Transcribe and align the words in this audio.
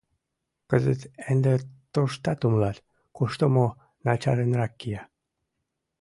Кызыт 0.69 1.01
ынде 1.31 1.53
туштат 1.93 2.39
умылат, 2.45 2.77
кушто 3.15 3.45
мо 3.55 3.65
начарынрак 4.05 4.71
кия. 4.79 5.03